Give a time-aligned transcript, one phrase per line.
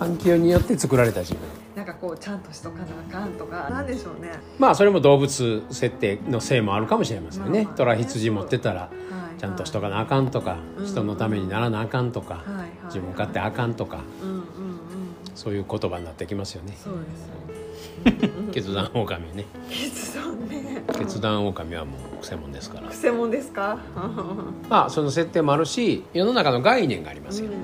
[0.00, 1.40] 環境によって作られた自分。
[1.76, 3.68] なんかこうちゃんとしとかなあかんとか。
[3.70, 4.32] なんでしょうね。
[4.58, 7.64] まあそれも動物設定のせいもあるかもしれませんね。
[7.64, 8.88] まあ虎羊持ってたらは
[9.36, 14.42] いちゃんとしとかなあかんとかうん人のためにならなあかんとかはいはい自分勝手あかんとかうんうんうん。
[15.34, 16.76] そういう言葉になってきますよね。
[16.82, 17.30] そうです
[18.52, 19.44] 決断狼ね。
[19.68, 20.82] 決断ね。
[20.98, 22.88] 決断狼はもう専門ですから。
[22.88, 23.78] くせもんですか？
[24.68, 27.56] まあその設定もあるし世の中の概念がありますよね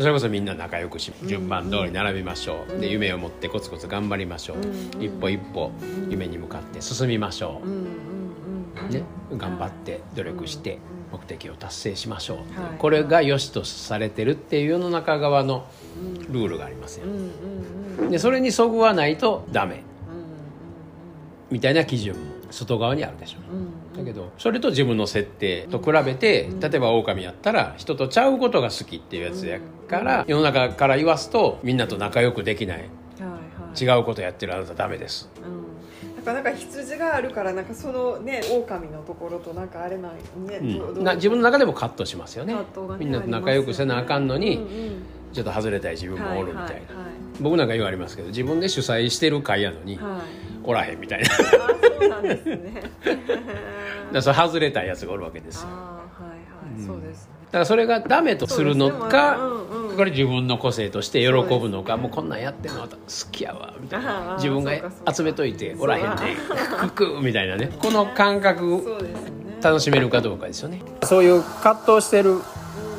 [0.00, 2.80] それこそみんな仲良くし順番通り並びましょう。
[2.80, 4.56] で夢を持ってコツコツ頑張りましょう。
[5.02, 5.70] 一歩一歩
[6.08, 8.92] 夢に向かって進みましょう。
[8.92, 9.02] ね
[9.36, 10.78] 頑張って努力して
[11.12, 12.36] 目的を達成しましょう。
[12.60, 12.78] はい。
[12.78, 15.66] これが良しとされてるっていう世の中側の
[16.28, 17.06] ルールがありますよ。
[18.10, 19.76] でそれにそぐわないとダメ。
[19.88, 19.93] うん
[21.54, 23.38] みたいな基準も外側にあるでしょ。
[23.48, 23.60] ううん。
[23.60, 32.78] うんだけどそれと自分の設定と比べて例えば狼やったら人とちゃうことが好きっていうやつやから世の中から言わすとみんなと仲良くできない。
[32.78, 32.88] はい
[33.20, 33.38] は
[33.72, 33.98] い。
[33.98, 35.30] 違うことやってるあなたダメです。
[35.36, 40.12] うん、なんかなんか羊があるからなんかそのね狼のところとなんかあれない
[40.50, 42.54] ね、どうん、どな自分の中でもカットしますよね。
[42.54, 42.60] ね
[42.98, 45.02] みんなと仲良くせなあかんのに、うんうん
[45.34, 46.84] ちょっと外れたい自分もおるみたいな、はいはい
[47.40, 50.20] 僕なんか言われますけど自分で主催してる会やのに、はいはい
[50.64, 51.26] おらへんみたいな。
[51.30, 51.42] そ
[52.06, 52.82] うなんですね。
[54.12, 55.68] らそれ外れたいやつがおるわけですよ。
[55.68, 56.34] あはいは
[56.76, 56.86] い、うん。
[56.86, 57.32] そうですね。
[57.46, 59.38] だからそれがダメとするのか、
[59.96, 62.88] これ自分の個性として喜ぶのかもうこんなんやってんの好
[63.30, 64.34] きやわみたいな。
[64.36, 64.72] 自分が
[65.12, 66.36] 集めといておらへんで
[66.94, 67.70] ククみたいなね。
[67.80, 68.82] この感覚
[69.62, 70.82] 楽しめるかどうかですよね。
[71.04, 72.40] そういう葛藤してる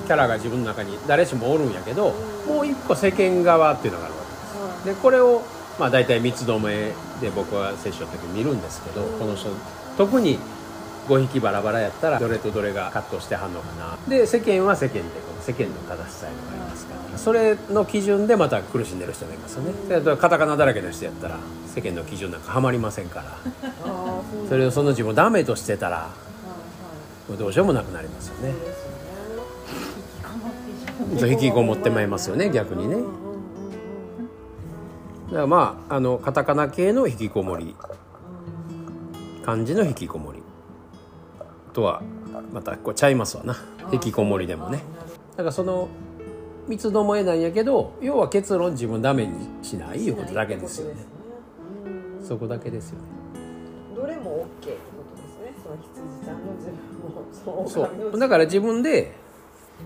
[0.08, 2.14] キャラが自分の中に誰しもおるんやけど
[2.48, 4.96] もう一個世間側っていうのがあるわけです。
[4.96, 5.42] でこれを
[5.80, 9.50] まあ大体三つどもえで僕は接種の時見るんですけどこの人
[9.98, 10.40] 特に
[11.08, 13.98] 5匹バラバラやったらどれとどれが葛藤してはんのかな。
[14.08, 17.18] で世間は世間でこの世間の正しさいうのがありますから。
[17.18, 19.74] それの基準でまた苦しんでる人がいますよね。
[20.04, 21.38] でカタカナだらけの人やったら
[21.74, 23.38] 世間の基準なんかはまりませんから。
[24.50, 26.10] それをその自分をダメとしてたら
[27.30, 28.54] もうどうしようもなくなりますよね。
[31.30, 32.98] 引きこもってまいりますよね逆にね
[35.28, 37.76] だからまああのカタカナ系の引きこもり。
[39.44, 40.42] 漢字の引きこもり。
[41.74, 42.02] とは
[42.52, 43.56] またこうちゃいますわな。
[43.92, 44.82] 引きこもりでもね。
[45.32, 45.90] だからその
[46.68, 51.06] 三つどもえなんやけど要は結論自分ダメにしないいうことだけですよね。
[52.20, 53.06] うんそこだけですよね
[53.96, 55.54] どれも OK ってことですね。
[55.62, 56.72] その羊ちゃんの自
[57.46, 58.20] 分もそう。
[58.20, 59.14] だから自分で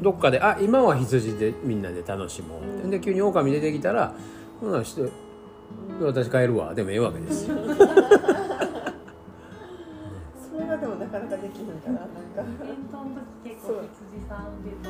[0.01, 4.13] どっかで「あ今は羊でみんなで楽しもう」で急に狼出てきたら
[4.61, 5.09] 「ほなして
[6.01, 7.49] 私帰るわ」でもええわけです。
[7.49, 7.67] よ そ
[10.59, 12.09] れがでもなかなかできひんからなんか。
[12.63, 14.89] 伝統の時結構羊さんでと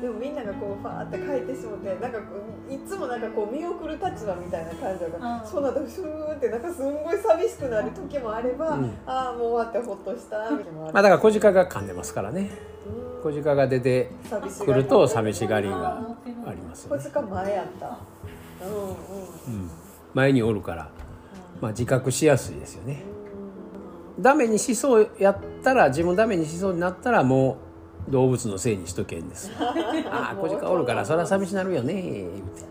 [0.00, 2.18] でもみんながこうファーって書いてしもてなんか
[2.68, 5.46] いつもなんかこう見送る立場みたいな感情が、うん。
[5.46, 8.94] そうなるとシューってなんかすんごい寂しくなる時もあれば、うん。
[9.06, 12.50] ああもう終わってほっとしたみたいなまあだから小鹿が噛んでますからね。
[13.24, 13.32] うん。
[13.32, 17.98] 小鹿が出て寂しくると寂しがりがありますよね、こっちか前やった。
[18.64, 18.82] うんうん。
[18.82, 19.70] うん、
[20.14, 20.90] 前におるから、
[21.60, 23.02] まあ、自覚しやすいですよね。
[24.18, 27.65] ダメにしそうやったら自分ダメにしそうになったらもう
[28.08, 29.50] 動物のせいにしとけんです。
[30.10, 31.94] ああ小鹿おるからそりゃ寂しなるよね。
[31.94, 32.64] 言うて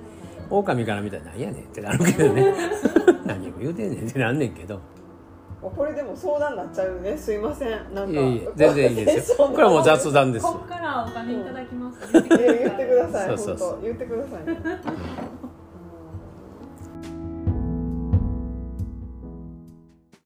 [0.49, 2.53] 狼から見たら何やねんってなるけどね。
[3.25, 4.79] 何を言うてんねんってなんねんけど。
[5.61, 7.17] これでも相談になっちゃうね。
[7.17, 7.69] すいません。
[7.93, 8.11] なんか。
[8.11, 9.47] いやいや全然いいですよ。
[9.49, 13.27] これはもう雑談ですこっからお金いただきます、いや言ってください。
[13.29, 13.69] そうそうそう。
[13.69, 14.59] 本当言ってくださいね